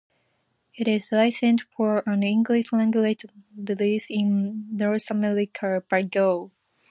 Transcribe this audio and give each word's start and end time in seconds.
It 0.73 0.87
is 0.87 1.11
licensed 1.11 1.63
for 1.77 2.01
an 2.07 2.23
English 2.23 2.73
language 2.73 3.23
release 3.55 4.07
in 4.09 4.65
North 4.75 5.11
America 5.11 5.83
by 5.87 6.01
Go! 6.01 6.49